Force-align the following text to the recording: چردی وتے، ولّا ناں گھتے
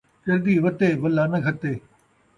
چردی 0.23 0.55
وتے، 0.63 0.87
ولّا 1.01 1.23
ناں 1.31 1.41
گھتے 1.45 1.73